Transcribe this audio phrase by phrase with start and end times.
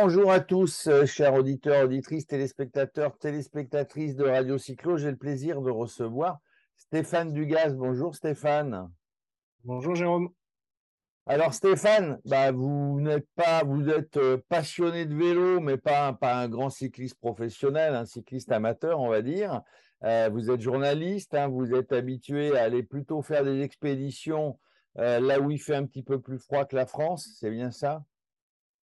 [0.00, 4.96] bonjour à tous, euh, chers auditeurs, auditrices, téléspectateurs, téléspectatrices de Radio Cyclo.
[4.96, 6.38] J'ai le plaisir de recevoir
[6.76, 7.74] Stéphane Dugaz.
[7.74, 8.92] Bonjour Stéphane.
[9.64, 10.28] Bonjour Jérôme.
[11.26, 16.36] Alors Stéphane, bah, vous n'êtes pas, vous êtes euh, passionné de vélo, mais pas, pas
[16.36, 19.62] un grand cycliste professionnel, un cycliste amateur, on va dire.
[20.04, 24.60] Euh, vous êtes journaliste, hein, vous êtes habitué à aller plutôt faire des expéditions
[24.94, 28.04] là où il fait un petit peu plus froid que la France, c'est bien ça?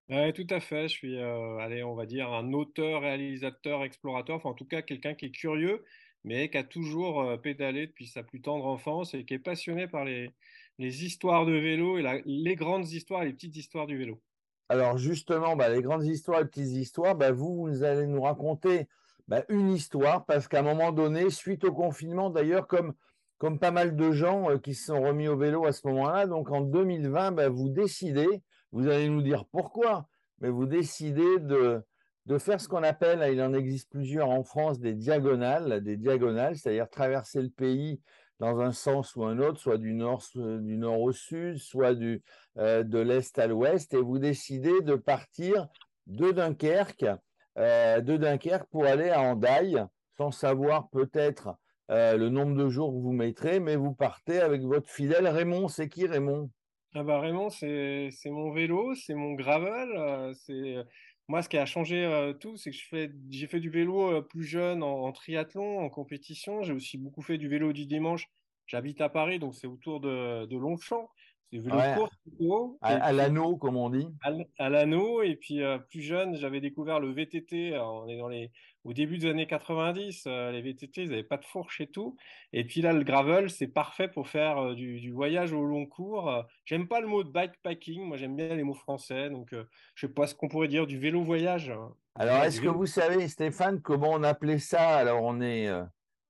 [0.09, 0.87] Tout à fait.
[0.87, 4.81] Je suis, euh, allez, on va dire, un auteur, réalisateur, explorateur, enfin en tout cas
[4.81, 5.83] quelqu'un qui est curieux,
[6.23, 9.87] mais qui a toujours euh, pédalé depuis sa plus tendre enfance et qui est passionné
[9.87, 10.33] par les,
[10.79, 14.21] histoires de vélo et les grandes histoires les petites histoires du vélo.
[14.69, 18.87] Alors justement, bah, les grandes histoires les petites histoires, bah, vous, vous allez nous raconter
[19.27, 22.93] bah, une histoire, parce qu'à un moment donné, suite au confinement, d'ailleurs, comme,
[23.37, 26.25] comme pas mal de gens euh, qui se sont remis au vélo à ce moment-là,
[26.25, 28.41] donc en 2020, bah, vous décidez
[28.71, 30.07] vous allez nous dire pourquoi,
[30.39, 31.83] mais vous décidez de,
[32.37, 36.89] faire ce qu'on appelle, il en existe plusieurs en France, des diagonales, des diagonales, c'est-à-dire
[36.89, 38.01] traverser le pays
[38.39, 41.95] dans un sens ou un autre, soit du nord, du nord au sud, soit
[42.57, 45.67] euh, de l'est à l'ouest, et vous décidez de partir
[46.07, 47.05] de Dunkerque,
[47.57, 49.83] euh, de Dunkerque pour aller à Andaille,
[50.17, 51.55] sans savoir peut-être
[51.91, 55.67] euh, le nombre de jours que vous mettrez, mais vous partez avec votre fidèle Raymond.
[55.67, 56.49] C'est qui Raymond?
[56.95, 59.89] Ah bah c'est mon vélo, c'est mon gravel.
[59.95, 60.75] Euh, c'est
[61.27, 62.77] moi ce qui a changé euh, tout, c'est que
[63.29, 66.63] j'ai fait du vélo euh, plus jeune en, triathlon, en compétition.
[66.63, 68.27] J'ai aussi beaucoup fait du vélo du dimanche.
[68.65, 71.09] J'habite à Paris, donc c'est autour de, de Longchamp.
[72.37, 74.07] Court, à, l'anneau, comme on dit.
[74.57, 77.77] À, l'anneau, et puis plus jeune, j'avais découvert le VTT.
[77.79, 78.51] on est dans les
[78.85, 82.15] au début des années 90, euh, les VTT, ils n'avaient pas de fourche et tout.
[82.53, 86.29] Et puis là, le gravel, c'est parfait pour faire euh, du, voyage au long cours.
[86.29, 89.29] Euh, j'aime pas le mot de bikepacking, moi j'aime bien les mots français.
[89.29, 91.69] Donc, je sais pas ce qu'on pourrait dire du vélo voyage.
[91.69, 91.93] Hein.
[92.15, 94.97] Alors, est-ce que vous savez, Stéphane, comment on appelait ça?
[94.97, 95.69] Alors, on est.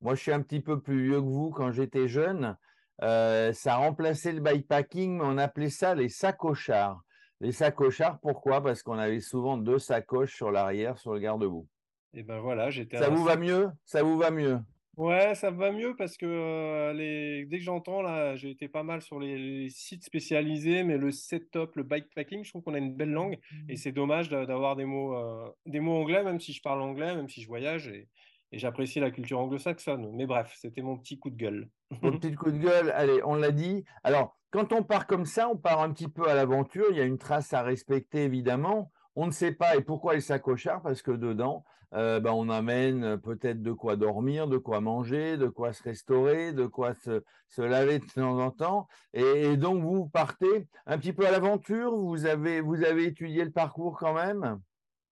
[0.01, 2.57] moi, je suis un petit peu plus vieux que vous quand j'étais jeune.
[3.01, 7.01] Ça a remplacé le bikepacking, mais on appelait ça les sacochards.
[7.41, 8.61] Les sacochards, pourquoi?
[8.61, 11.67] Parce qu'on avait souvent deux sacoches sur l'arrière, sur le garde-boue.
[12.13, 12.97] Et ben voilà, j'étais.
[12.97, 13.69] Ça vous va mieux?
[13.85, 14.59] Ça vous va mieux?
[14.97, 17.45] Ouais, ça va mieux parce que euh, les...
[17.45, 21.73] dès que j'entends, là, j'ai été pas mal sur les, sites spécialisés, mais le setup,
[21.75, 23.39] le bikepacking, je trouve qu'on a une belle langue
[23.69, 27.15] et c'est dommage d'avoir des mots, euh, des mots anglais, même si je parle anglais,
[27.15, 28.09] même si je voyage et,
[28.51, 30.11] et j'apprécie la culture anglo-saxonne.
[30.15, 31.69] Mais bref, c'était mon petit coup de gueule.
[32.01, 33.83] Mon petit coup de gueule, allez, on l'a dit.
[34.03, 36.85] Alors, quand on part comme ça, on part un petit peu à l'aventure.
[36.91, 38.91] Il y a une trace à respecter, évidemment.
[39.15, 43.19] On ne sait pas, et pourquoi les s'accochards Parce que dedans, euh, ben, on amène
[43.19, 47.21] peut-être de quoi dormir, de quoi manger, de quoi se restaurer, de quoi se,
[47.61, 48.87] laver de temps en temps.
[49.13, 51.95] Et, donc, vous partez un petit peu à l'aventure.
[51.95, 54.59] Vous avez, vous avez étudié le parcours quand même?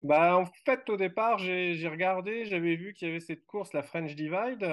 [0.03, 3.81] Bah, En fait, au départ, j'ai regardé, j'avais vu qu'il y avait cette course, la
[3.81, 4.67] French Divide.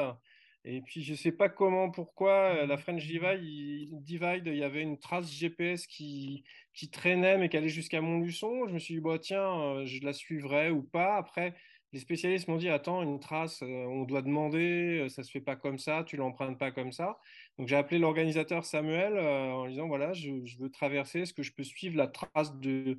[0.64, 4.98] Et puis, je ne sais pas comment, pourquoi, la French Divide, il, y avait une
[4.98, 8.68] trace GPS qui, qui traînait, mais qui allait jusqu'à Montluçon.
[8.68, 11.16] Je me suis dit, bah, tiens, euh, je la suivrai ou pas.
[11.16, 11.54] Après,
[11.92, 15.40] les spécialistes m'ont dit attends une trace euh, on doit demander euh, ça se fait
[15.40, 17.18] pas comme ça tu l'empruntes pas comme ça
[17.58, 21.52] donc j'ai appelé l'organisateur Samuel euh, en disant voilà je, veux traverser est-ce que je
[21.52, 22.98] peux suivre la trace de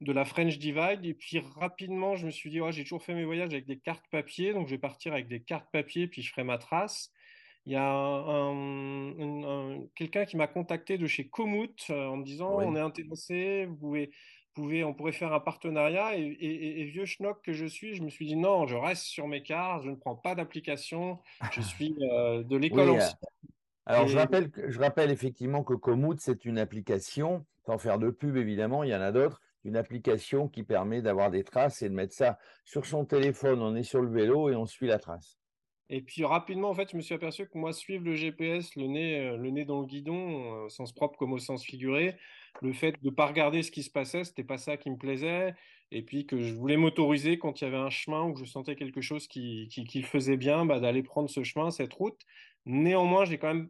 [0.00, 1.04] de la French Divide.
[1.04, 4.04] Et puis rapidement je me suis dit j'ai toujours fait mes voyages avec des cartes
[4.10, 4.52] papier.
[4.52, 7.12] Donc je vais partir avec des cartes papier puis je ferai ma trace.
[7.64, 12.76] Il y a un, quelqu'un qui m'a contacté de chez Komoot en me disant on
[12.76, 14.10] est intéressé vous pouvez
[14.84, 16.16] on pourrait faire un partenariat.
[16.16, 19.42] Et, vieux schnock que je suis, je me suis dit non, je reste sur mes
[19.42, 21.18] cartes, je ne prends pas d'application,
[21.52, 23.00] je suis euh, de l'école euh,
[23.84, 28.36] Alors, je, rappelle, je rappelle effectivement que Komoot, c'est une application, sans faire de pub
[28.36, 31.94] évidemment, il y en a d'autres, une application qui permet d'avoir des traces et de
[31.94, 33.60] mettre ça sur son téléphone.
[33.60, 35.38] On est sur le vélo et on suit la trace.
[35.88, 38.86] Et puis rapidement, en fait, je me suis aperçu que moi, suivre le GPS, le
[38.86, 42.16] nez, euh, le nez dans le guidon, au sens propre comme au sens figuré,
[42.60, 44.96] le fait de ne pas regarder ce qui se passait, c'était pas ça qui me
[44.96, 45.54] plaisait.
[45.92, 48.74] Et puis que je voulais m'autoriser quand il y avait un chemin où je sentais
[48.74, 52.20] quelque chose qui, qui, faisait bien, bah, d'aller prendre ce chemin, cette route.
[52.64, 53.68] Néanmoins, j'ai quand même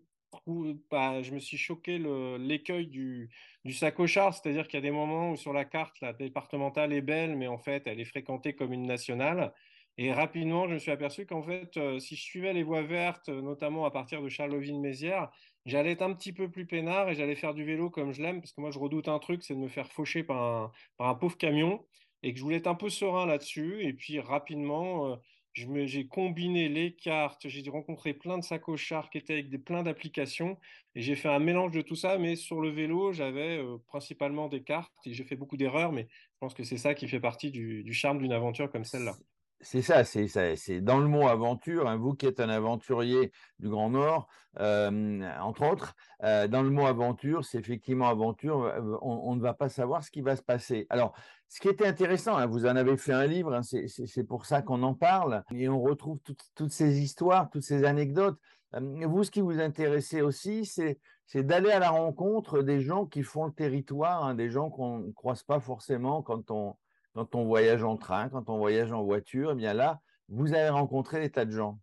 [0.90, 1.98] bah, je me suis choqué
[2.38, 3.30] l'écueil du,
[3.64, 7.00] du sacochard, c'est-à-dire qu'il y a des moments où sur la carte, la départementale est
[7.02, 9.52] belle, mais en fait, elle est fréquentée comme une nationale.
[9.98, 13.28] Et rapidement, je me suis aperçu qu'en fait, euh, si je suivais les voies vertes,
[13.30, 15.30] notamment à partir de Charleville-Mézières,
[15.64, 18.40] j'allais être un petit peu plus peinard et j'allais faire du vélo comme je l'aime,
[18.40, 21.08] parce que moi, je redoute un truc, c'est de me faire faucher par un, par
[21.08, 21.86] un pauvre camion,
[22.22, 23.82] et que je voulais être un peu serein là-dessus.
[23.84, 25.16] Et puis, rapidement, euh,
[25.56, 30.58] j'ai combiné les cartes, j'ai rencontré plein de sacochards qui étaient avec des, plein d'applications,
[30.94, 34.48] et j'ai fait un mélange de tout ça, mais sur le vélo, j'avais euh, principalement
[34.48, 37.20] des cartes, et j'ai fait beaucoup d'erreurs, mais Je pense que c'est ça qui fait
[37.20, 39.16] partie du, du charme d'une aventure comme celle-là.
[39.60, 41.88] C'est ça, c'est dans le mot aventure.
[41.88, 44.28] Hein, vous qui êtes un aventurier du Grand Nord,
[44.60, 48.64] euh, entre autres, euh, dans le mot aventure, c'est effectivement aventure.
[48.64, 50.86] Euh, on, ne va pas savoir ce qui va se passer.
[50.90, 51.14] Alors,
[51.48, 54.60] ce qui était intéressant, hein, vous en avez fait un livre, hein, c'est pour ça
[54.60, 56.18] qu'on en parle, et on retrouve
[56.54, 58.38] toutes ces histoires, toutes ces anecdotes.
[58.72, 63.46] vous, ce qui vous intéressait aussi, c'est d'aller à la rencontre des gens qui font
[63.46, 66.76] le territoire, des gens qu'on ne croise pas forcément quand on
[67.16, 70.68] quand on voyage en train, quand on voyage en voiture, eh bien là, vous avez
[70.68, 71.80] rencontré des tas de gens.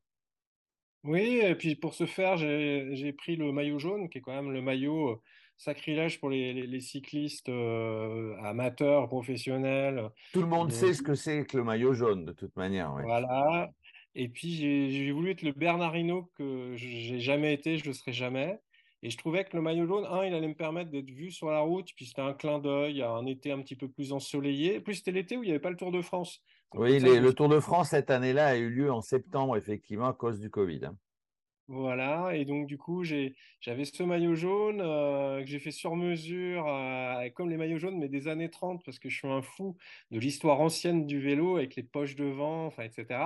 [1.03, 4.51] Oui, et puis pour ce faire, j'ai pris le maillot jaune, qui est quand même
[4.51, 5.21] le maillot euh,
[5.57, 10.07] sacrilège pour les, cyclistes euh, amateurs, professionnels.
[10.33, 12.91] Tout le monde sait ce que c'est que le maillot jaune, de toute manière.
[12.91, 13.71] Voilà.
[14.13, 18.13] Et puis j'ai voulu être le Bernardino que j'ai jamais été, je ne le serai
[18.13, 18.59] jamais.
[19.05, 21.49] Et je trouvais que le maillot jaune, un, il allait me permettre d'être vu sur
[21.51, 24.79] la route, puis c'était un clin d'œil à un été un petit peu plus ensoleillé.
[24.79, 26.41] plus, c'était l'été où il n'y avait pas le Tour de France.
[26.73, 30.39] oui, le Tour de France cette année-là a eu lieu en septembre, effectivement, à cause
[30.39, 30.85] du Covid.
[30.85, 30.95] Hein.
[31.69, 36.67] Voilà, et donc du coup, j'avais ce maillot jaune euh, que j'ai fait sur mesure,
[36.67, 39.77] euh, comme les maillots jaunes, mais des années 30, parce que je suis un fou
[40.11, 43.17] de l'histoire ancienne du vélo avec les poches devant, enfin, etc.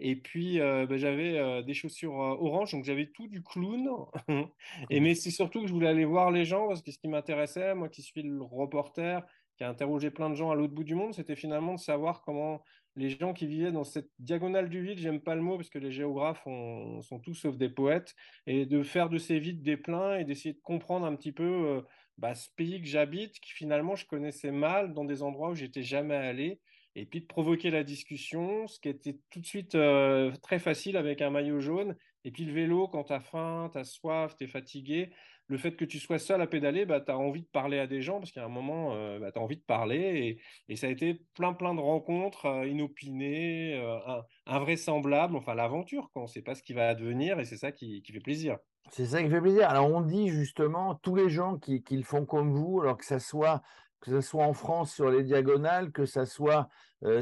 [0.00, 3.88] Et puis, euh, bah, j'avais des chaussures orange, donc j'avais tout du clown.
[4.90, 7.08] et mais c'est surtout que je voulais aller voir les gens, parce que ce qui
[7.08, 9.24] m'intéressait, moi qui suis le reporter,
[9.56, 12.22] qui a interrogé plein de gens à l'autre bout du monde, c'était finalement de savoir
[12.22, 12.62] comment
[12.96, 15.78] les gens qui vivaient dans cette diagonale du vide, j'aime pas le mot parce que
[15.78, 18.14] les géographes sont tous sauf des poètes,
[18.46, 21.44] et de faire de ces vides des pleins et d'essayer de comprendre un petit peu
[21.44, 21.82] euh,
[22.18, 25.82] bah, ce pays que j'habite, qui finalement je connaissais mal dans des endroits où j'étais
[25.82, 26.60] jamais allé,
[26.96, 30.96] et puis de provoquer la discussion, ce qui était tout de suite euh, très facile
[30.96, 34.36] avec un maillot jaune, et puis le vélo, quand tu as faim, tu as soif,
[34.36, 35.10] tu es fatigué,
[35.46, 37.86] le fait que tu sois seul à pédaler, bah, tu as envie de parler à
[37.86, 40.40] des gens parce qu'à un moment, euh, bah, envie de parler.
[40.68, 43.98] Et, ça a été plein, plein de rencontres euh, inopinées, euh,
[44.46, 45.36] invraisemblables.
[45.36, 48.20] Enfin, l'aventure, on ne sait pas ce qui va advenir et c'est ça qui, fait
[48.20, 48.58] plaisir.
[48.90, 49.68] C'est ça qui fait plaisir.
[49.68, 53.18] Alors, on dit justement, tous les gens qui, le font comme vous, alors que ça
[53.18, 53.62] soit
[54.04, 56.68] que ce soit en France sur les diagonales, que ce soit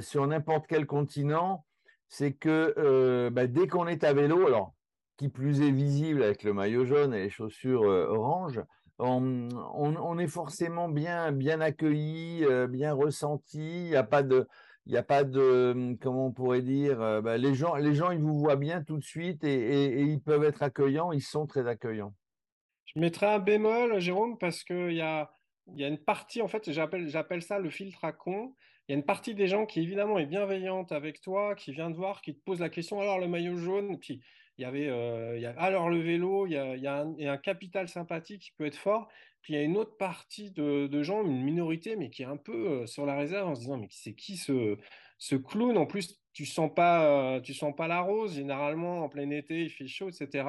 [0.01, 1.65] sur n'importe quel continent,
[2.09, 4.75] c'est que bah, dès qu'on est à vélo, alors
[5.17, 8.61] qui plus est visible avec le maillot jaune et les chaussures euh, orange,
[8.99, 13.59] on, est forcément bien, bien accueilli, euh, bien ressenti.
[13.59, 14.47] Il n'y a pas de,
[14.87, 18.21] il a pas de, comment on pourrait dire, euh, bah, les gens, les gens, ils
[18.21, 21.11] vous voient bien tout de suite et, ils peuvent être accueillants.
[21.11, 22.15] Ils sont très accueillants.
[22.85, 25.31] Je mettrai un bémol, Jérôme, parce qu'il y a,
[25.75, 28.55] y a une partie, en fait, j'appelle ça le filtre à con.
[28.89, 31.91] Il y a une partie des gens qui, évidemment, est bienveillante avec toi, qui vient
[31.91, 34.21] te voir, qui te pose la question alors le maillot jaune, puis
[34.59, 38.67] il y avait, euh, alors le vélo, il y a, un, capital sympathique qui peut
[38.67, 39.09] être fort.
[39.41, 42.37] Puis il y a une autre partie de, gens, une minorité, mais qui est un
[42.37, 44.77] peu euh, sur la réserve en se disant mais c'est qui ce,
[45.19, 45.77] ce clown?
[45.79, 48.35] En plus, tu sens pas, euh, tu sens pas la rose.
[48.35, 50.49] Généralement, en plein été, il fait chaud, etc.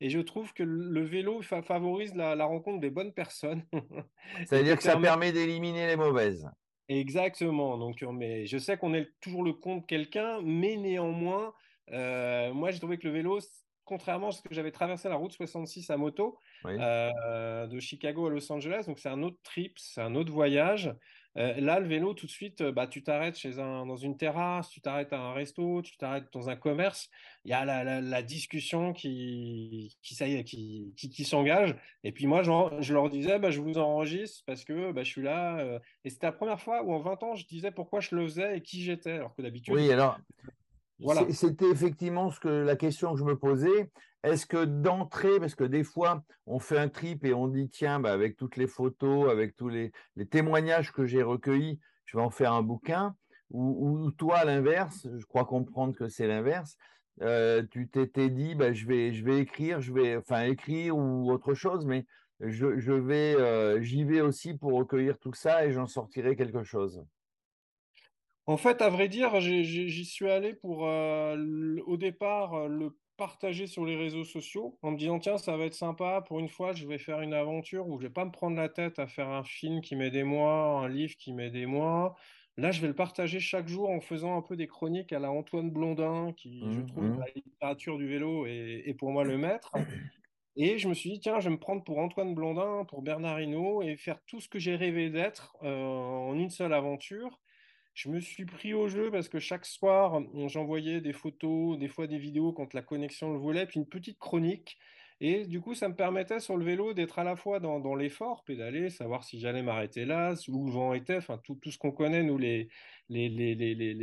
[0.00, 3.62] Et je trouve que le vélo favorise la, rencontre des bonnes personnes.
[4.46, 6.48] C'est-à-dire que ça permet d'éliminer les mauvaises.
[6.88, 7.76] Exactement.
[7.76, 11.52] Donc, mais je sais qu'on est toujours le compte quelqu'un, mais néanmoins,
[11.92, 13.38] euh, moi, j'ai trouvé que le vélo,
[13.84, 18.30] contrairement à ce que j'avais traversé la route 66 à moto euh, de Chicago à
[18.30, 20.94] Los Angeles, donc c'est un autre trip, c'est un autre voyage.
[21.36, 24.70] Euh, là, le vélo, tout de suite, bah, tu t'arrêtes chez un, dans une terrasse,
[24.70, 27.10] tu t'arrêtes à un resto, tu t'arrêtes dans un commerce.
[27.44, 31.76] Il y a la, discussion qui, qui, qui, qui, qui s'engage.
[32.02, 35.22] Et puis moi, je leur disais, bah, je vous enregistre parce que bah, je suis
[35.22, 35.80] là.
[36.04, 38.58] et c'était la première fois où en 20 ans, je disais pourquoi je le faisais
[38.58, 39.12] et qui j'étais.
[39.12, 39.74] Alors que d'habitude.
[39.74, 40.18] Oui, alors
[41.30, 43.90] c'était effectivement la question que je me posais.
[44.24, 48.00] Est-ce que d'entrée, parce que des fois, on fait un trip et on dit, tiens,
[48.00, 49.92] bah, avec toutes les photos, avec tous les,
[50.30, 53.14] témoignages que j'ai recueillis, je vais en faire un bouquin,
[53.50, 56.76] ou, toi, l'inverse, je crois comprendre que c'est l'inverse,
[57.22, 61.30] euh, tu t'étais dit, bah, je, vais, je vais écrire, je vais, enfin, écrire ou
[61.30, 62.04] autre chose, mais
[62.40, 67.02] je, vais, euh, j'y vais aussi pour recueillir tout ça et j'en sortirai quelque chose.
[68.48, 73.66] En fait, à vrai dire, j'y suis allé pour, euh, au départ, euh, le partager
[73.66, 76.72] sur les réseaux sociaux en me disant, tiens, ça va être sympa, pour une fois,
[76.72, 79.28] je vais faire une aventure où je vais pas me prendre la tête à faire
[79.28, 82.16] un film qui met des mois, un livre qui met des mois.
[82.56, 85.30] Là, je vais le partager chaque jour en faisant un peu des chroniques à la
[85.30, 87.20] Antoine Blondin, qui, je mmh, trouve, mmh.
[87.20, 89.72] la littérature du vélo est, pour moi le maître.
[90.56, 93.42] Et je me suis dit, tiens, je vais me prendre pour Antoine Blondin, pour Bernard
[93.42, 97.38] Hinault, et faire tout ce que j'ai rêvé d'être euh, en une seule aventure.
[97.98, 102.06] Je me suis pris au jeu parce que chaque soir, j'envoyais des photos, des fois
[102.06, 104.78] des vidéos quand la connexion le voulait, puis une petite chronique.
[105.20, 108.44] Et du coup, ça me permettait sur le vélo d'être à la fois dans, l'effort,
[108.44, 111.90] pédaler, savoir si j'allais m'arrêter là, où le vent était, enfin tout, tout ce qu'on
[111.90, 112.68] connaît, nous, les,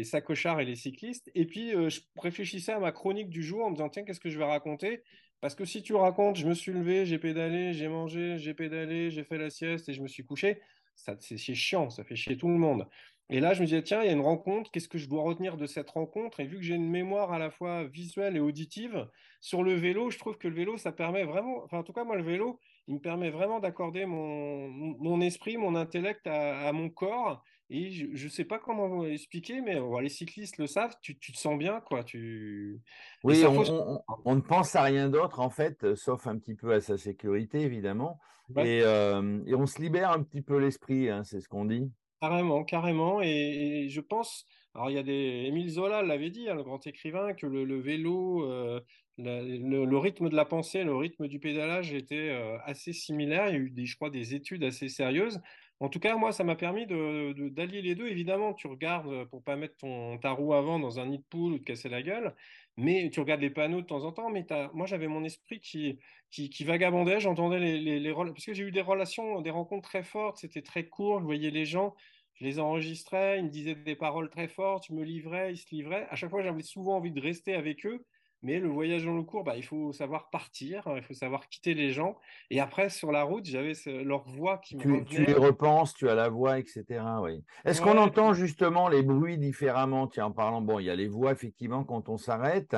[0.04, 1.32] sacochards et les cyclistes.
[1.34, 4.20] Et puis, euh, je réfléchissais à ma chronique du jour en me disant, tiens, qu'est-ce
[4.20, 5.04] que je vais raconter?
[5.40, 9.10] Parce que si tu racontes, je me suis levé, j'ai pédalé, j'ai mangé, j'ai pédalé,
[9.10, 10.60] j'ai fait la sieste et je me suis couché,
[10.96, 12.88] c'est chiant, ça fait chier tout le monde.
[13.29, 15.24] Et là, je me disais, tiens, il y a une rencontre, qu'est-ce que je dois
[15.24, 16.39] retenir de cette rencontre?
[16.39, 19.08] Et vu que j'ai une mémoire à la fois visuelle et auditive,
[19.41, 22.03] sur le vélo, je trouve que le vélo, ça permet vraiment, enfin, en tout cas,
[22.03, 26.89] moi, le vélo, il me permet vraiment d'accorder mon, mon esprit, mon intellect à, mon
[26.89, 27.44] corps.
[27.72, 31.32] Et je ne sais pas comment vous expliquer, mais les cyclistes le savent, tu, tu,
[31.32, 32.03] te sens bien, quoi.
[32.03, 32.79] Tu...
[33.24, 36.79] Oui, on, on, ne pense à rien d'autre, en fait, sauf un petit peu à
[36.79, 38.20] sa sécurité, évidemment.
[38.58, 41.91] Et, euh, et, on se libère un petit peu l'esprit, hein, c'est ce qu'on dit.
[42.25, 43.22] Carrément, carrément.
[43.22, 46.86] Et, je pense, alors il y a des, Émile Zola l'avait dit, hein, le grand
[46.88, 48.79] écrivain, que le, vélo, euh,
[49.20, 53.50] le, rythme de la pensée, le rythme du pédalage était euh, assez similaire.
[53.50, 55.39] Il y a eu, des, je crois, des études assez sérieuses.
[55.79, 58.08] En tout cas, moi, ça m'a permis d'allier les deux.
[58.08, 61.25] Évidemment, tu regardes euh, pour pas mettre ton, ta roue avant dans un nid de
[61.29, 62.34] poule ou te casser la gueule,
[62.77, 64.29] mais tu regardes les panneaux de temps en temps.
[64.29, 66.00] Mais moi, j'avais mon esprit qui,
[66.32, 67.20] qui, vagabondait.
[67.20, 70.38] J'entendais les, les, les, parce que j'ai eu des relations, des rencontres très fortes.
[70.38, 71.20] C'était très court.
[71.20, 71.96] Je voyais les gens
[72.36, 75.74] je les enregistrais, ils me disaient des paroles très fortes, je me livrais, ils se
[75.74, 76.08] livraient.
[76.10, 78.05] À chaque fois, j'avais souvent envie de rester avec eux,
[78.42, 81.74] mais le voyage dans le cours, bah, il faut savoir partir, il faut savoir quitter
[81.74, 82.18] les gens.
[82.50, 83.74] Et après, sur la route, j'avais
[84.04, 86.84] leur voix qui tu, me Tu les repenses, tu as la voix, etc.
[87.22, 87.44] Oui.
[87.63, 90.08] Est-ce qu'on entend justement les bruits différemment?
[90.08, 92.75] Tiens, en parlant, bon, il y a les voix effectivement quand on s'arrête,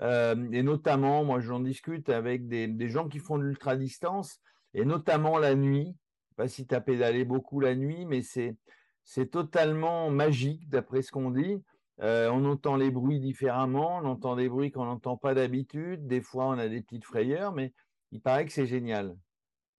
[0.00, 4.40] euh, et notamment, moi, j'en discute avec des, des gens qui font de l'ultra-distance,
[4.74, 5.94] et notamment la nuit.
[5.94, 8.56] Je sais pas si tu as pédalé beaucoup la nuit, mais c'est
[9.04, 11.62] c'est totalement magique d'après ce qu'on dit.
[11.98, 16.06] On entend les bruits différemment, on entend des bruits qu'on n'entend pas d'habitude.
[16.06, 17.72] Des fois, on a des petites frayeurs, mais
[18.12, 19.16] il paraît que c'est génial.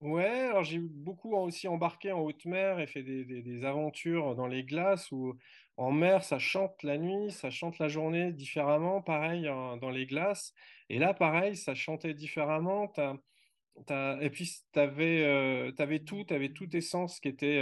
[0.02, 4.62] Ouais, alors j'ai beaucoup aussi embarqué en haute mer et fait des, aventures dans les
[4.62, 5.34] glaces où
[5.78, 10.52] en mer, ça chante la nuit, ça chante la journée différemment, pareil dans les glaces.
[10.90, 12.92] Et là, pareil, ça chantait différemment.
[14.20, 17.60] Et puis, tu avais, tout, tu avais tous tes sens qui étaient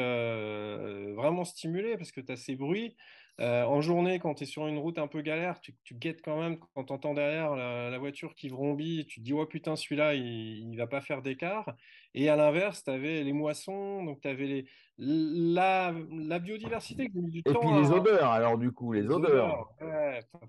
[1.15, 2.97] vraiment stimulés parce que tu as ces bruits.
[3.41, 6.23] Euh, en journée, quand tu es sur une route un peu galère, tu, tu guettes
[6.23, 9.75] quand même quand tu entends derrière la, voiture qui vrombit, tu te dis, oh putain,
[9.75, 11.75] celui-là, il ne va pas faire d'écart.
[12.15, 14.65] Et à l'inverse, tu avais les moissons, donc tu avais les,
[14.99, 19.69] la, la biodiversité qui du Et puis les odeurs, alors du coup, les, odeurs.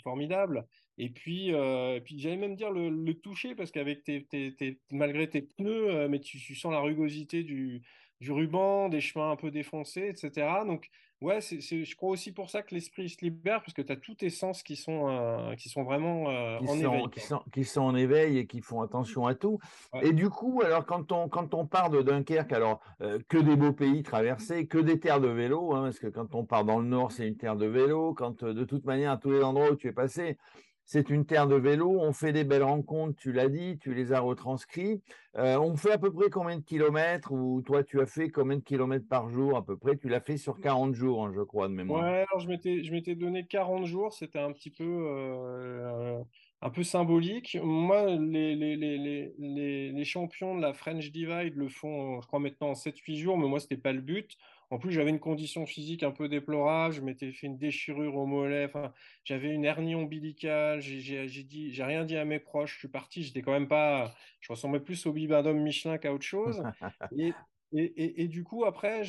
[0.03, 0.67] formidable.
[0.97, 5.41] Et puis, euh, puis j'allais même dire le, toucher, parce qu'avec tes, tes, malgré tes
[5.41, 7.81] pneus, euh, mais tu, tu, sens la rugosité du,
[8.21, 10.47] du ruban, des chemins un peu défoncés, etc.
[10.67, 10.89] Donc,
[11.21, 13.95] ouais, c'est, je crois aussi pour ça que l'esprit se libère, parce que tu as
[13.95, 17.09] tous tes sens qui sont, euh, qui sont vraiment euh, en éveil.
[17.11, 19.59] Qui sont, qui sont, en éveil et qui font attention à tout.
[20.01, 23.55] Et du coup, alors, quand on, quand on part de Dunkerque, alors, euh, que des
[23.55, 26.79] beaux pays traversés, que des terres de vélo, hein, parce que quand on part dans
[26.79, 28.13] le nord, c'est une terre de vélo.
[28.13, 30.37] Quand, de toute manière, à tous les endroits où tu es passé,
[30.85, 34.13] c'est une terre de vélo, on fait des belles rencontres, tu l'as dit, tu les
[34.13, 35.01] as retranscrits.
[35.35, 38.57] Euh, on fait à peu près combien de kilomètres ou toi tu as fait combien
[38.57, 39.97] de kilomètres par jour à peu près?
[39.97, 42.03] Tu l'as fait sur 40 jours, hein, je crois, de mémoire.
[42.03, 42.47] Ouais, alors je
[42.91, 46.19] m'étais, donné 40 jours, c'était un petit peu, euh,
[46.61, 47.57] un peu symbolique.
[47.63, 52.69] Moi, les, les, les, les, champions de la French Divide le font, je crois, maintenant
[52.69, 54.37] en 7-8 jours, mais moi, ce n'était pas le but.
[54.71, 56.93] En plus, j'avais une condition physique un peu déplorable.
[56.93, 58.65] Je m'étais fait une déchirure au mollet.
[58.65, 58.93] Enfin,
[59.23, 60.81] j'avais une hernie ombilicale.
[60.81, 62.73] J'ai dit, j'ai rien dit à mes proches.
[62.73, 63.23] Je suis parti.
[63.23, 64.13] J'étais quand même pas.
[64.41, 66.63] Je ressemblais plus au bibendum Michelin qu'à autre chose.
[67.17, 67.33] et,
[67.73, 69.03] et, et, du coup, après,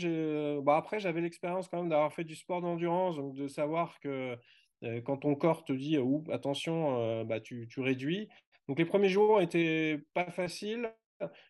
[0.63, 4.37] bah après, j'avais l'expérience quand même d'avoir fait du sport d'endurance, donc de savoir que
[4.83, 5.99] euh, quand ton corps te dit,
[6.31, 8.29] attention, euh, bah, tu, tu réduis.
[8.69, 10.93] Donc les premiers jours étaient pas faciles.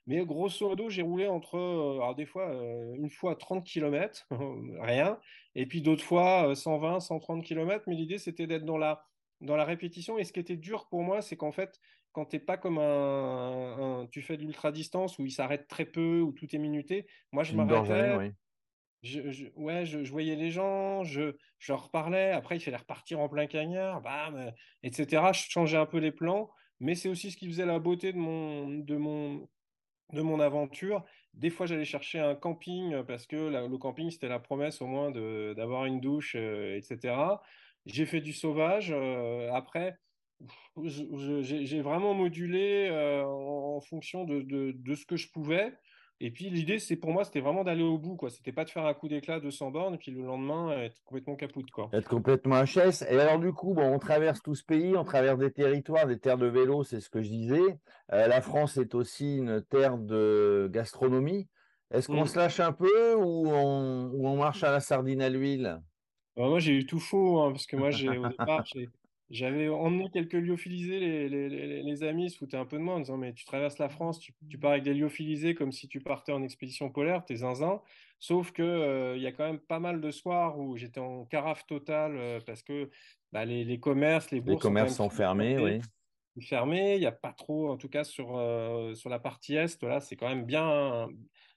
[0.06, 4.26] Mais grosso modo, j'ai roulé entre, euh, alors des fois, euh, une fois 30 km,
[4.80, 5.18] rien,
[5.54, 7.84] et puis d'autres fois 120, 130 km.
[7.86, 9.04] Mais l'idée, c'était d'être dans la,
[9.40, 10.18] dans la répétition.
[10.18, 11.80] Et ce qui était dur pour moi, c'est qu'en fait,
[12.12, 16.20] quand tu n'es pas comme un, Tu fais de l'ultra-distance où il s'arrête très peu,
[16.20, 18.32] où tout est minuté, moi, je m'arrêtais.
[19.02, 22.32] Je, ouais, je, voyais les gens, je, je leur parlais.
[22.32, 25.32] Après, il fallait repartir en plein cagnard, bam, etc.
[25.32, 28.18] Je changeais un peu les plans mais c'est aussi ce qui faisait la beauté de
[28.18, 29.48] mon, de mon,
[30.12, 31.04] de mon aventure.
[31.34, 34.86] Des fois, j'allais chercher un camping euh, parce que le camping, c'était la promesse au
[34.86, 37.14] moins d'avoir une douche, euh, etc.
[37.84, 38.90] J'ai fait du sauvage.
[38.90, 39.98] Euh, après,
[40.84, 42.90] j'ai vraiment modulé
[43.24, 45.72] en, fonction de, de, ce que je pouvais.
[46.20, 48.30] Et puis l'idée, c'est pour moi, c'était vraiment d'aller au bout, quoi.
[48.30, 51.02] C'était pas de faire un coup d'éclat de 100 bornes et puis le lendemain être
[51.04, 51.90] complètement capoute, quoi.
[51.92, 53.02] Être complètement HS.
[53.10, 56.18] Et alors du coup, bon, on traverse tout ce pays, on traverse des territoires, des
[56.18, 57.78] terres de vélo, c'est ce que je disais.
[58.12, 61.48] Euh, la France est aussi une terre de gastronomie.
[61.90, 62.28] Est-ce qu'on mm.
[62.28, 65.80] se lâche un peu ou on, ou on, marche à la sardine à l'huile?
[66.36, 68.64] Bah, Moi, j'ai eu tout faux, hein, parce que moi, j'ai au départ,
[69.30, 73.00] j'avais emmené quelques lyophilisés, les, les, les, amis se foutaient un peu de moi en
[73.00, 76.00] disant Mais tu traverses la France, tu, tu pars avec des lyophilisés comme si tu
[76.00, 77.80] partais en expédition polaire, t'es zinzin.
[78.18, 81.66] Sauf qu'il euh, y a quand même pas mal de soirs où j'étais en carafe
[81.66, 82.88] totale euh, parce que
[83.32, 84.56] bah, les, commerces, les bourses.
[84.56, 85.80] Les commerces sont, fermés, oui.
[86.40, 89.82] Fermés, il n'y a pas trop, en tout cas sur, euh, sur la partie est,
[89.82, 91.08] là, c'est quand même bien.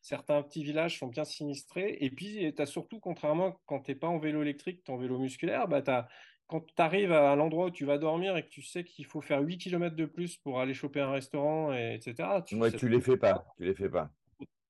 [0.02, 1.98] Certains petits villages sont bien sinistrés.
[2.00, 4.98] Et puis, tu as surtout, contrairement quand tu n'es pas en vélo électrique, tu en
[4.98, 6.08] vélo musculaire, bah, tu as
[6.50, 9.22] quand tu arrives à l'endroit où tu vas dormir et que tu sais qu'il faut
[9.22, 12.28] faire 8 km de plus pour aller choper un restaurant, et, etc.
[12.46, 13.46] Tu, ouais, tu les fais pas.
[13.58, 14.10] Tu les fais pas.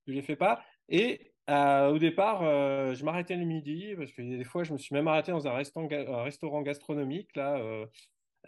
[0.05, 0.61] Tu les fais pas.
[0.89, 4.77] Et euh, au départ, euh, je m'arrêtais le midi parce que des fois, je me
[4.77, 7.61] suis même arrêté dans un, restaurant, gastronomique là,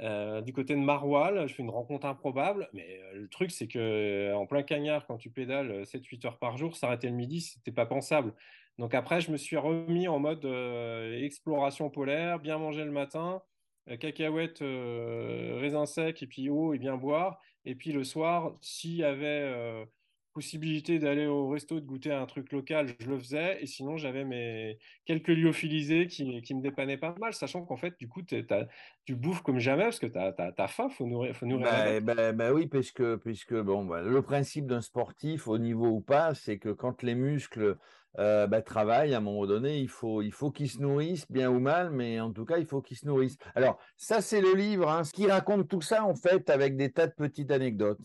[0.01, 1.47] euh, du côté de Maroilles.
[1.47, 5.29] Je fais une rencontre improbable, mais le truc, c'est que en plein cagnard, quand tu
[5.29, 8.33] pédales 7-8 heures par jour, s'arrêter le midi, c'était pas pensable.
[8.77, 13.41] Donc après, je me suis remis en mode euh, exploration polaire, bien manger le matin,
[13.89, 17.39] euh, cacahuètes, euh, raisins secs et puis eau et bien boire.
[17.65, 19.85] Et puis le soir, s'il y avait
[20.33, 23.61] possibilité d'aller au resto, de goûter un truc local, je le faisais.
[23.61, 27.95] Et sinon, j'avais mes quelques lyophilisés qui, qui me dépannaient pas mal, sachant qu'en fait,
[27.99, 31.45] du coup, tu bouffes comme jamais parce que tu as, faim, il faut nourrir, faut
[31.45, 36.01] nourrir bah, bah, bah, oui, puisque, puisque bon, le principe d'un sportif, au niveau ou
[36.01, 37.77] pas, c'est que quand les muscles
[38.20, 41.60] euh, bah, à un moment donné, il faut, il faut qu'ils se nourrissent, bien ou
[41.60, 43.38] mal, mais en tout cas, il faut qu'ils se nourrissent.
[43.56, 46.91] Alors, ça, c'est le livre, hein, ce qui raconte tout ça, en fait, avec des
[46.91, 48.01] tas de petites anecdotes.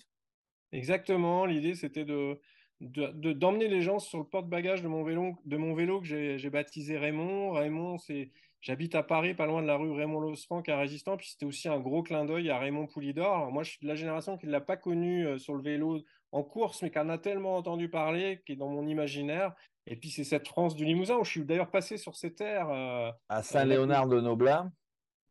[0.72, 1.44] Exactement.
[1.46, 2.38] L'idée, c'était de,
[2.80, 6.98] d'emmener les gens sur le porte-bagages de mon vélo, de mon vélo que j'ai, baptisé
[6.98, 7.52] Raymond.
[7.52, 11.16] Raymond, c'est, j'habite à Paris, pas loin de la rue Raymond Losfranc à Résistant.
[11.16, 13.50] Puis c'était aussi un gros clin d'œil à Raymond Poulidor.
[13.50, 16.00] moi, je suis de la génération qui ne l'a pas connu euh, sur le vélo
[16.30, 19.52] en course, mais qui en a tellement entendu parler, qui est dans mon imaginaire.
[19.86, 22.68] Et puis c'est cette France du Limousin où je suis d'ailleurs passé sur ces terres.
[22.70, 24.70] Euh, à Saint-Léonard de Noblat.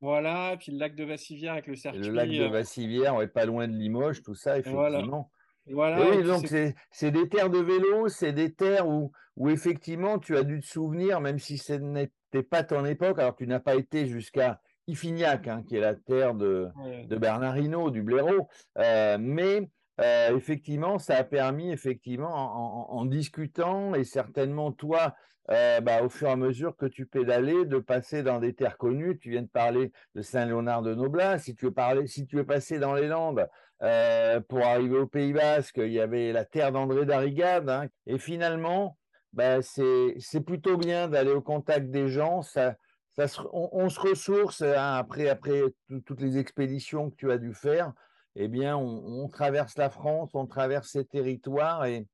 [0.01, 2.01] Voilà, et puis le lac de Vassivière avec le circuit.
[2.01, 5.31] le lac de euh, Vassivière, est pas loin de Limoges, tout ça, effectivement.
[5.67, 5.99] Voilà.
[5.99, 6.45] oui, donc
[6.91, 10.65] c'est des terres de vélo, c'est des terres où, où effectivement tu as dû te
[10.65, 15.47] souvenir, même si ce n'était pas ton époque, alors tu n'as pas été jusqu'à Iffignac,
[15.47, 16.67] hein, qui est la terre de,
[17.07, 19.67] de Bernard Hinault, du blaireau, euh, mais
[20.01, 25.15] euh, effectivement, ça a permis, effectivement, en, discutant, et certainement toi,
[25.51, 28.77] euh, bah, au fur et à mesure que tu pédalais, de passer dans des terres
[28.77, 29.17] connues.
[29.17, 31.39] Tu viens de parler de Saint-Léonard de Noblat.
[31.39, 33.47] Si tu veux parler, si tu passer dans les Landes
[33.83, 37.69] euh, pour arriver au Pays Basque, il y avait la terre d'André d'Arrigade.
[37.69, 37.87] Hein.
[38.05, 38.97] et finalement,
[39.33, 42.41] bah, c'est plutôt bien d'aller au contact des gens.
[42.41, 42.75] Ça,
[43.15, 45.61] ça on, se ressource hein, après, après
[46.05, 47.93] toutes les expéditions que tu as dû faire
[48.35, 52.05] eh bien, on, traverse la France, on traverse ces territoires et,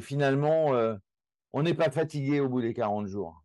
[0.00, 0.96] finalement, euh,
[1.52, 3.42] on n'est pas fatigué au bout des 40 jours.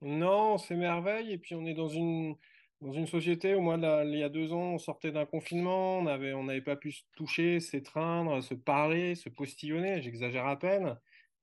[0.00, 1.32] Non, c'est merveille.
[1.32, 2.36] Et puis, on est dans une,
[2.80, 6.02] dans une société où, moi, il y a deux ans, on sortait d'un confinement, on
[6.02, 10.98] n'avait on pas pu se toucher, s'étreindre, se parler, se postillonner, j'exagère à peine.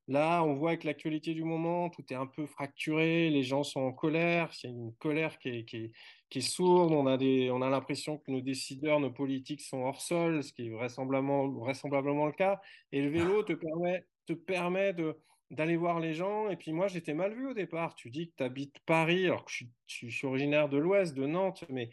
[0.07, 3.81] Là, on voit avec l'actualité du moment, tout est un peu fracturé, les gens sont
[3.81, 5.91] en colère, il y a une colère qui est,
[6.39, 10.67] sourde, on a, a l'impression que nos décideurs, nos politiques sont hors sol, ce qui
[10.67, 12.61] est vraisemblablement, le cas.
[12.93, 15.17] Et le vélo te permet, te permet de,
[15.49, 16.49] d'aller voir les gens.
[16.49, 17.95] Et puis moi, j'étais mal vu au départ.
[17.95, 21.13] Tu dis que tu habites Paris, alors que je suis, je suis originaire de l'Ouest,
[21.13, 21.89] de Nantes, mais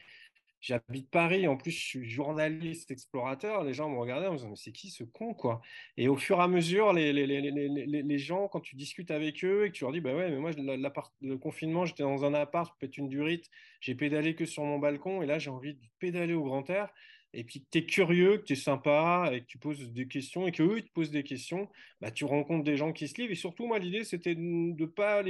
[0.60, 4.48] J'habite Paris, en plus je suis journaliste explorateur, les gens me regardaient en me disant
[4.48, 5.60] mais c'est qui ce con quoi?
[5.96, 9.44] Et au fur et à mesure, les, les, les, les, gens, quand tu discutes avec
[9.44, 12.34] eux et que tu leur dis bah ouais mais moi le confinement j'étais dans un
[12.34, 13.48] appart, peut-être une durite,
[13.80, 16.92] j'ai pédalé que sur mon balcon et là j'ai envie de pédaler au grand air.
[17.34, 20.08] Et puis que tu es curieux, que tu es sympa et que tu poses des
[20.08, 21.68] questions et qu'eux ils te posent des questions,
[22.00, 23.32] bah, tu rencontres des gens qui se livrent.
[23.32, 25.22] Et surtout moi l'idée c'était de pas,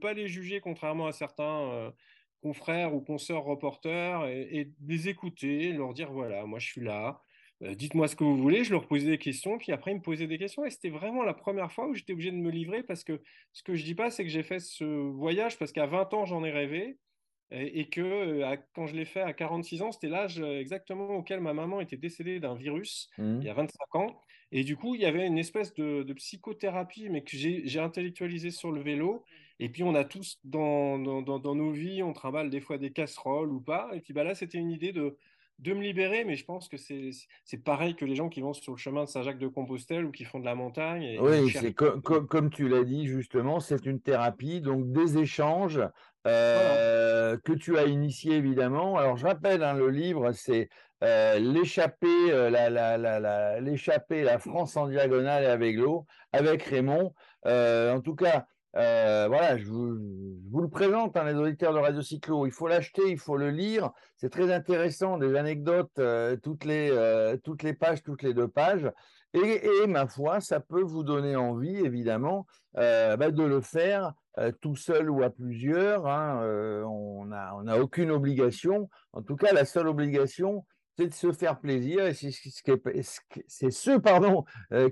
[0.00, 1.70] pas les juger contrairement à certains...
[1.72, 1.90] Euh,
[2.44, 7.22] confrères ou consoeurs reporters et, les écouter, leur dire voilà, moi je suis là,
[7.62, 8.64] euh, dites-moi ce que vous voulez.
[8.64, 10.66] Je leur posais des questions, puis après ils me posaient des questions.
[10.66, 13.22] Et c'était vraiment la première fois où j'étais obligé de me livrer parce que
[13.54, 16.26] ce que je dis pas, c'est que j'ai fait ce voyage parce qu'à 20 ans
[16.26, 16.98] j'en ai rêvé
[17.50, 21.54] et, que euh, quand je l'ai fait à 46 ans, c'était l'âge exactement auquel ma
[21.54, 23.38] maman était décédée d'un virus mmh.
[23.40, 24.20] il y a 25 ans.
[24.52, 28.50] Et du coup, il y avait une espèce de, de psychothérapie, mais que j'ai intellectualisé
[28.50, 29.24] sur le vélo.
[29.60, 32.90] Et puis, on a tous dans, dans, dans, nos vies, on trimballe des fois des
[32.90, 33.90] casseroles ou pas.
[33.94, 35.16] Et puis bah là, c'était une idée de,
[35.60, 38.72] de me libérer, mais je pense que c'est pareil que les gens qui vont sur
[38.72, 41.18] le chemin de Saint-Jacques-de-Compostelle ou qui font de la montagne.
[41.20, 45.80] oui, c'est comme tu l'as dit justement, c'est une thérapie, donc des échanges
[46.26, 48.96] euh, que tu as initiés évidemment.
[48.96, 50.70] Alors je rappelle, hein, le livre, c'est
[51.02, 56.62] euh, l'échappée, euh, la, la, la, l'échappée, la, France en diagonale et avec l'eau, avec
[56.62, 57.14] Raymond.
[57.44, 62.46] en tout cas, euh, voilà, je vous, le présente, hein, les auditeurs de Radio Cyclo.
[62.46, 63.90] Il faut l'acheter, il faut le lire.
[64.16, 68.48] C'est très intéressant, des anecdotes euh, toutes, les, euh, toutes les pages, toutes les deux
[68.48, 68.90] pages.
[69.32, 74.12] Et, ma foi, ça peut vous donner envie, évidemment, bah, de le faire
[74.60, 76.06] tout seul ou à plusieurs.
[76.06, 76.40] Hein,
[76.86, 78.88] on n'a on a aucune obligation.
[79.12, 80.64] En tout cas, la seule obligation,
[80.96, 82.06] c'est de se faire plaisir.
[82.06, 84.44] Et c'est ce, ce pardon,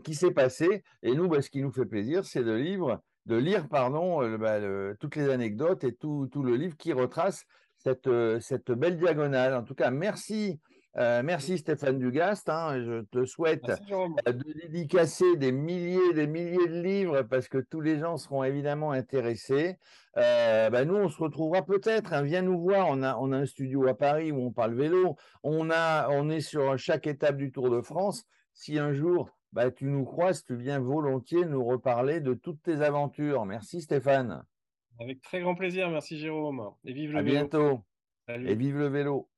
[0.02, 0.82] qui s'est passé.
[1.04, 4.36] Et nous, bah, ce qui nous fait plaisir, c'est de lire de lire pardon, euh,
[4.36, 4.58] bah,
[5.00, 7.44] toutes les anecdotes et tout, le livre qui retrace
[7.78, 9.54] cette, euh, cette belle diagonale.
[9.54, 10.60] En tout cas, merci.
[10.98, 12.50] Euh, merci Stéphane Dugast.
[12.50, 17.80] Hein, je te souhaite de dédicacer des milliers des milliers de livres parce que tous
[17.80, 19.78] les gens seront évidemment intéressés.
[20.14, 22.12] Bah, nous, on se retrouvera peut-être.
[22.12, 22.88] Hein, viens nous voir.
[22.90, 25.16] On a, on a un studio à Paris où on parle vélo.
[25.42, 28.24] On, a, on est sur chaque étape du Tour de France.
[28.52, 32.80] Si un jour bah, tu nous croises, tu viens volontiers nous reparler de toutes tes
[32.80, 33.44] aventures.
[33.44, 34.44] Merci Stéphane.
[34.98, 36.70] Avec très grand plaisir, merci Jérôme.
[36.84, 37.84] Et vive le à bientôt.
[38.28, 39.28] Et vive le vélo.